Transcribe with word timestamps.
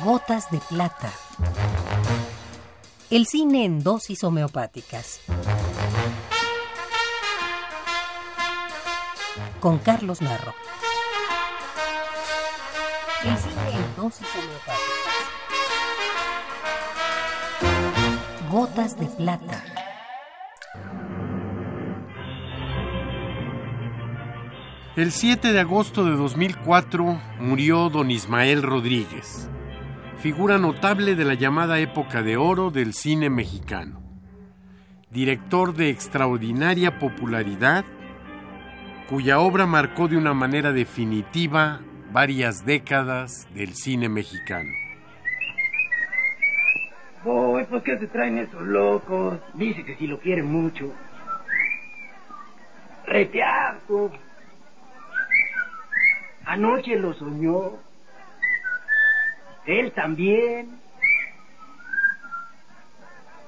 Gotas 0.00 0.50
de 0.50 0.58
plata. 0.58 1.12
El 3.10 3.26
cine 3.26 3.64
en 3.64 3.82
dosis 3.84 4.24
homeopáticas. 4.24 5.20
Con 9.60 9.78
Carlos 9.78 10.22
Narro. 10.22 10.54
El 13.22 13.36
cine 13.36 13.70
en 13.74 13.96
dosis 13.96 14.26
homeopáticas. 14.34 14.82
Gotas 18.50 18.98
de 18.98 19.06
plata. 19.06 19.62
El 24.96 25.10
7 25.10 25.52
de 25.52 25.60
agosto 25.60 26.04
de 26.04 26.16
2004 26.16 27.18
murió 27.40 27.88
don 27.88 28.10
Ismael 28.10 28.62
Rodríguez, 28.62 29.48
figura 30.22 30.56
notable 30.56 31.16
de 31.16 31.24
la 31.24 31.34
llamada 31.34 31.80
época 31.80 32.22
de 32.22 32.36
oro 32.36 32.70
del 32.70 32.94
cine 32.94 33.28
mexicano, 33.28 34.00
director 35.10 35.74
de 35.74 35.90
extraordinaria 35.90 37.00
popularidad, 37.00 37.84
cuya 39.08 39.40
obra 39.40 39.66
marcó 39.66 40.06
de 40.06 40.16
una 40.16 40.32
manera 40.32 40.72
definitiva 40.72 41.80
varias 42.12 42.64
décadas 42.64 43.48
del 43.52 43.74
cine 43.74 44.08
mexicano. 44.08 44.70
Pues 47.24 47.66
¿qué 47.82 47.98
se 47.98 48.06
traen 48.06 48.38
esos 48.38 48.62
locos? 48.62 49.40
Dice 49.54 49.84
que 49.84 49.96
si 49.96 50.06
lo 50.06 50.20
quiere 50.20 50.44
mucho. 50.44 50.92
Retearto. 53.06 54.12
Anoche 56.44 56.96
lo 56.96 57.12
soñó. 57.12 57.72
Él 59.66 59.92
también. 59.92 60.80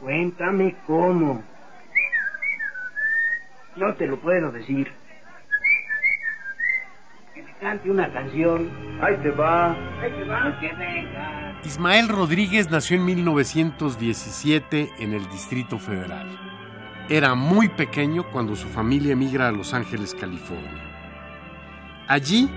Cuéntame 0.01 0.77
cómo. 0.87 1.43
No 3.77 3.95
te 3.95 4.07
lo 4.07 4.21
puedo 4.21 4.53
decir. 4.53 4.93
Que 7.35 7.43
me 7.43 7.53
cante 7.55 7.91
una 7.91 8.13
canción. 8.13 8.71
Ahí 9.03 9.17
te 9.23 9.31
va. 9.31 9.73
Ahí 10.01 10.13
te 10.13 10.25
va. 10.25 10.61
Que 10.61 10.73
venga. 10.75 11.61
Ismael 11.65 12.09
Rodríguez 12.09 12.71
nació 12.71 12.97
en 12.97 13.07
1917 13.07 14.91
en 14.99 15.15
el 15.15 15.29
Distrito 15.31 15.79
Federal. 15.79 16.39
Era 17.09 17.35
muy 17.35 17.69
pequeño 17.69 18.31
cuando 18.31 18.55
su 18.55 18.69
familia 18.69 19.13
emigra 19.13 19.49
a 19.49 19.53
Los 19.53 19.75
Ángeles, 19.75 20.15
California. 20.15 20.83
Allí 22.07 22.51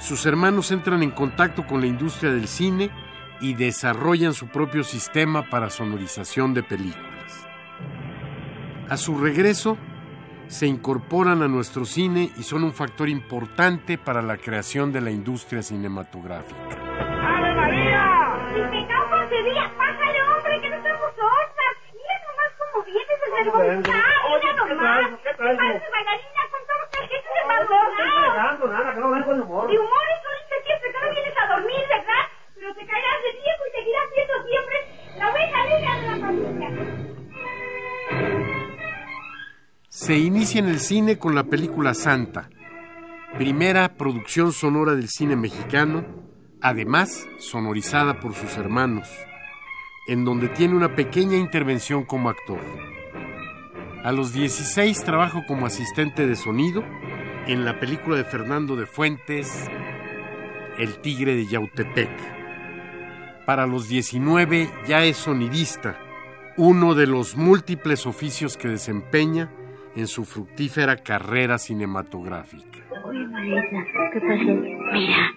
sus 0.00 0.26
hermanos 0.26 0.72
entran 0.72 1.02
en 1.02 1.10
contacto 1.10 1.66
con 1.66 1.80
la 1.80 1.86
industria 1.86 2.32
del 2.32 2.48
cine 2.48 2.90
y 3.40 3.54
desarrollan 3.54 4.34
su 4.34 4.48
propio 4.48 4.82
sistema 4.82 5.48
para 5.48 5.70
sonorización 5.70 6.54
de 6.54 6.62
películas. 6.62 7.46
A 8.88 8.96
su 8.96 9.18
regreso, 9.18 9.78
se 10.48 10.66
incorporan 10.66 11.42
a 11.42 11.48
nuestro 11.48 11.84
cine 11.84 12.32
y 12.36 12.42
son 12.42 12.64
un 12.64 12.72
factor 12.72 13.08
importante 13.08 13.98
para 13.98 14.20
la 14.20 14.36
creación 14.36 14.92
de 14.92 15.00
la 15.00 15.12
industria 15.12 15.62
cinematográfica. 15.62 16.58
¡Ave 16.66 17.54
María! 17.54 18.10
Si 18.52 18.86
cago 18.88 19.10
pájale, 19.78 20.22
hombre, 20.22 20.60
que 20.60 20.70
no 20.70 20.76
estamos 20.76 21.10
solas. 21.14 21.76
Mira 21.94 22.16
nomás 22.26 22.50
cómo 22.58 22.84
vienes 22.84 23.18
desde 23.22 23.38
el. 23.40 23.78
Mira 23.78 24.02
¿Qué 24.42 24.50
nomás. 24.56 25.06
Parece 25.38 25.86
bailarina 25.92 26.42
con 26.50 26.62
todos 26.66 26.80
los 26.80 26.90
tarjetas 26.90 27.30
de 27.30 27.42
No, 27.70 28.14
no 28.14 28.19
fregando 28.30 28.66
nada, 28.68 28.94
que 28.94 29.00
no 29.00 29.10
vengo 29.10 29.34
de 29.34 29.40
humor. 29.40 29.70
De 29.70 29.78
humor 29.78 29.90
soliste 30.22 30.54
siempre, 30.64 30.92
que 30.92 30.98
no 30.98 31.10
vienes 31.12 31.34
a 31.36 31.46
dormir, 31.54 31.80
¿verdad? 31.88 32.24
Pero 32.54 32.74
te 32.74 32.86
caerás 32.86 33.18
de 33.24 33.32
viejo 33.32 33.62
y 33.66 33.70
seguirás 33.76 34.06
siendo 34.14 34.34
siempre 34.48 34.76
la 35.18 35.30
oveja 35.30 35.58
negra 35.64 35.92
de 36.00 36.06
la 36.06 36.16
familia. 36.26 36.68
Se 39.88 40.16
inicia 40.16 40.58
en 40.60 40.68
el 40.68 40.80
cine 40.80 41.18
con 41.18 41.34
la 41.34 41.44
película 41.44 41.94
Santa, 41.94 42.48
primera 43.36 43.94
producción 43.94 44.52
sonora 44.52 44.94
del 44.94 45.08
cine 45.08 45.36
mexicano, 45.36 46.04
además 46.62 47.28
sonorizada 47.38 48.20
por 48.20 48.34
sus 48.34 48.56
hermanos, 48.56 49.08
en 50.06 50.24
donde 50.24 50.48
tiene 50.48 50.74
una 50.76 50.94
pequeña 50.94 51.36
intervención 51.36 52.04
como 52.04 52.28
actor. 52.28 52.60
A 54.02 54.12
los 54.12 54.32
16 54.32 55.04
trabajo 55.04 55.42
como 55.46 55.66
asistente 55.66 56.26
de 56.26 56.34
sonido 56.34 56.82
en 57.46 57.64
la 57.64 57.78
película 57.80 58.16
de 58.16 58.24
Fernando 58.24 58.76
de 58.76 58.86
Fuentes, 58.86 59.68
El 60.78 60.98
Tigre 61.00 61.34
de 61.34 61.46
Yautepec. 61.46 62.10
Para 63.46 63.66
los 63.66 63.88
19 63.88 64.68
ya 64.86 65.04
es 65.04 65.16
sonidista, 65.16 65.98
uno 66.56 66.94
de 66.94 67.06
los 67.06 67.36
múltiples 67.36 68.06
oficios 68.06 68.56
que 68.56 68.68
desempeña 68.68 69.50
en 69.96 70.06
su 70.06 70.24
fructífera 70.24 70.96
carrera 70.96 71.58
cinematográfica. 71.58 72.78
Oye, 73.04 73.26
¿qué 74.12 74.20
pasó? 74.20 74.54
Mira, 74.92 75.32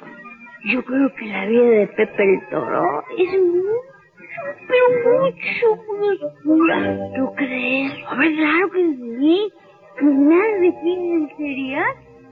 yo 0.65 0.83
creo 0.83 1.13
que 1.15 1.25
la 1.25 1.45
vida 1.45 1.63
de 1.63 1.87
Pepe 1.87 2.23
el 2.23 2.49
Toro 2.49 3.03
es 3.17 3.41
mucho, 3.41 3.93
pero 4.67 5.21
mucho 5.21 5.83
muy 5.87 6.19
oscura. 6.21 6.97
¿Tú 7.15 7.33
crees? 7.35 7.93
Hombre, 8.11 8.35
claro 8.35 8.71
que 8.71 8.95
sí. 8.95 9.53
Que 9.97 10.05
nada 10.05 10.59
de 10.59 10.71
fin 10.81 11.29
sería 11.37 11.85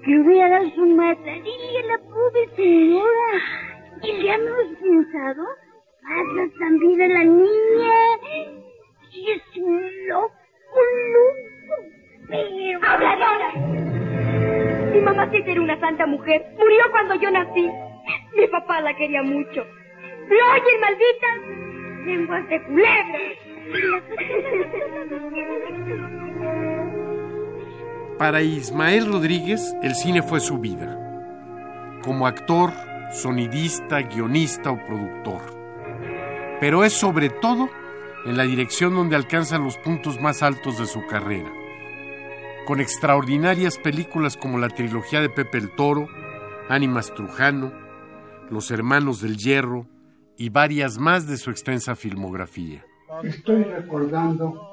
que 0.03 0.19
hubiera 0.19 0.49
dado 0.49 0.69
su 0.72 0.85
matadilla 0.88 1.79
a 1.79 1.85
la 1.85 1.97
pobre 1.99 2.49
señora. 2.55 3.31
¿Y 4.01 4.11
le 4.13 4.33
hemos 4.33 4.77
pensado? 4.81 5.44
Pasa 6.01 6.59
también 6.59 7.01
a 7.01 7.07
la 7.07 7.23
niña. 7.23 7.94
Y 9.11 9.31
es 9.31 9.44
un 9.57 10.07
loco, 10.07 10.31
loco. 11.13 11.75
Pero... 12.29 12.79
¡Habladora! 12.81 13.51
Mi 14.93 15.01
mamá 15.01 15.29
sí 15.31 15.43
era 15.45 15.61
una 15.61 15.79
santa 15.79 16.07
mujer. 16.07 16.43
Murió 16.57 16.89
cuando 16.89 17.16
yo 17.16 17.29
nací. 17.29 17.69
Mi 18.35 18.47
papá 18.47 18.81
la 18.81 18.95
quería 18.95 19.22
mucho. 19.22 19.63
¿Lo 20.29 20.51
oyen, 20.51 20.79
malditas? 20.81 21.39
Lenguas 22.05 22.49
de 22.49 22.63
culebra. 22.63 23.19
Para 28.22 28.44
Ismael 28.44 29.08
Rodríguez, 29.08 29.76
el 29.82 29.96
cine 29.96 30.22
fue 30.22 30.40
su 30.40 30.59
vida. 30.59 30.96
Como 32.04 32.28
actor, 32.28 32.72
sonidista, 33.12 34.04
guionista 34.04 34.70
o 34.70 34.78
productor. 34.86 35.42
Pero 36.59 36.84
es 36.84 36.94
sobre 36.94 37.32
todo 37.32 37.68
en 38.28 38.38
la 38.38 38.44
dirección 38.44 38.94
donde 38.94 39.16
alcanza 39.16 39.58
los 39.58 39.76
puntos 39.80 40.22
más 40.22 40.44
altos 40.44 40.78
de 40.78 40.86
su 40.86 41.04
carrera. 41.08 41.52
Con 42.68 42.80
extraordinarias 42.80 43.80
películas 43.80 44.38
como 44.38 44.59
la 44.59 44.70
trilogía 44.70 45.20
de 45.20 45.30
Pepe 45.30 45.58
el 45.58 45.76
Toro, 45.76 46.08
Ánimas 46.70 47.12
Trujano, 47.16 47.74
Los 48.52 48.70
Hermanos 48.70 49.22
del 49.22 49.36
Hierro 49.36 49.88
y 50.38 50.50
varias 50.50 51.00
más 51.00 51.26
de 51.26 51.38
su 51.38 51.50
extensa 51.50 51.96
filmografía. 51.96 52.86
Estoy 53.24 53.64
recordando 53.64 54.72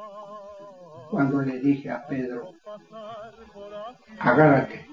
cuando 1.10 1.40
le 1.40 1.58
dije 1.60 1.90
a 1.90 2.06
Pedro, 2.06 2.57
agárrate, 4.18 4.86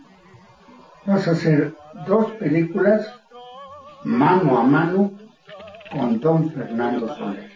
vas 1.06 1.28
a 1.28 1.32
hacer 1.32 1.74
dos 2.08 2.32
películas 2.34 3.14
mano 4.04 4.58
a 4.58 4.64
mano 4.64 5.12
con 5.92 6.20
don 6.20 6.52
Fernando 6.52 7.08
Soler. 7.16 7.52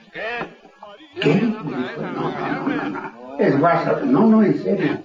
¿Qué? 1.22 1.36
Dijo, 1.36 2.02
no, 2.02 2.32
no, 2.32 2.68
no, 2.68 2.90
no. 2.90 3.40
Es 3.40 3.60
vas 3.60 4.04
no, 4.06 4.28
no, 4.28 4.44
en 4.44 4.58
serio. 4.62 4.98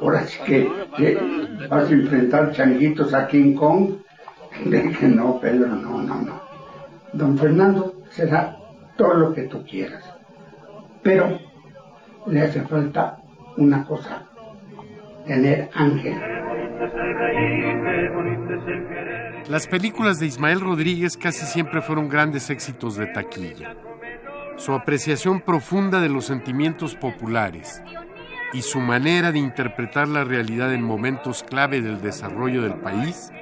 Ahora 0.00 0.26
sí 0.26 0.38
que, 0.46 0.70
que 0.96 1.66
vas 1.68 1.88
a 1.88 1.92
enfrentar 1.92 2.52
changuitos 2.52 3.12
a 3.14 3.26
King 3.26 3.54
Kong. 3.54 3.96
Le 4.64 4.82
dije, 4.82 5.08
no, 5.08 5.38
Pedro, 5.40 5.68
no, 5.68 6.02
no, 6.02 6.14
no. 6.22 6.40
Don 7.12 7.36
Fernando 7.38 7.94
será 8.10 8.56
todo 8.96 9.14
lo 9.14 9.34
que 9.34 9.42
tú 9.42 9.64
quieras. 9.64 10.04
Pero 11.02 11.38
le 12.26 12.42
hace 12.42 12.62
falta 12.62 13.18
una 13.56 13.84
cosa, 13.84 14.26
tener 15.26 15.70
ángel. 15.74 16.20
Las 19.48 19.66
películas 19.66 20.18
de 20.18 20.26
Ismael 20.26 20.60
Rodríguez 20.60 21.16
casi 21.16 21.44
siempre 21.46 21.82
fueron 21.82 22.08
grandes 22.08 22.48
éxitos 22.50 22.96
de 22.96 23.06
taquilla. 23.06 23.74
Su 24.56 24.72
apreciación 24.72 25.40
profunda 25.40 26.00
de 26.00 26.08
los 26.08 26.26
sentimientos 26.26 26.94
populares 26.94 27.82
y 28.52 28.62
su 28.62 28.80
manera 28.80 29.32
de 29.32 29.38
interpretar 29.38 30.08
la 30.08 30.24
realidad 30.24 30.72
en 30.72 30.82
momentos 30.82 31.42
clave 31.42 31.80
del 31.80 32.00
desarrollo 32.00 32.62
del 32.62 32.74
país 32.74 33.32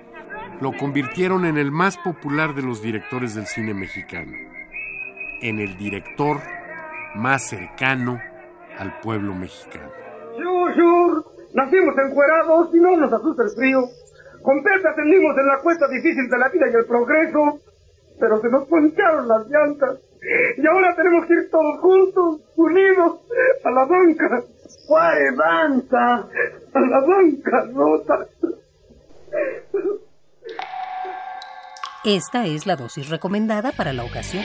lo 0.61 0.73
convirtieron 0.77 1.45
en 1.47 1.57
el 1.57 1.71
más 1.71 1.97
popular 1.99 2.55
de 2.55 2.63
los 2.63 2.83
directores 2.83 3.35
del 3.35 3.47
cine 3.47 3.75
mexicano, 3.75 4.33
en 5.41 5.59
el 5.59 5.77
director 5.77 6.41
más 7.15 7.49
cercano 7.49 8.21
al 8.79 9.01
pueblo 9.01 9.35
mexicano. 9.35 9.91
Nacimos 11.55 11.95
encuerados 11.99 12.75
y 12.75 12.79
no 12.79 12.97
nos 12.97 13.13
asusta 13.13 13.43
el 13.43 13.51
frío. 13.51 13.81
Con 14.43 14.63
Pepe 14.63 14.89
ascendimos 14.89 15.37
en 15.37 15.47
la 15.47 15.59
cuesta 15.63 15.87
difícil 15.89 16.29
de 16.31 16.39
la 16.39 16.49
vida 16.49 16.67
y 16.71 16.75
el 16.77 16.87
progreso. 16.87 17.61
pero 18.19 18.41
se 18.41 18.49
nos 18.51 18.69
poncharon 18.69 19.27
las 19.29 19.49
llantas. 19.49 19.99
Y 20.59 20.67
ahora 20.67 20.95
tenemos 20.95 21.27
que 21.27 21.33
ir 21.33 21.51
todos 21.51 21.81
juntos, 21.81 22.41
unidos, 22.57 23.21
a 23.65 23.71
la 23.71 23.85
banca. 23.87 24.43
¿Cuál 24.87 25.35
banca? 25.37 26.29
A 26.75 26.81
la 26.81 27.01
banca 27.01 27.67
rota. 27.73 28.27
Esta 32.05 32.47
es 32.47 32.67
la 32.67 32.77
dosis 32.77 33.09
recomendada 33.09 33.73
para 33.73 33.93
la 33.93 34.05
ocasión. 34.05 34.45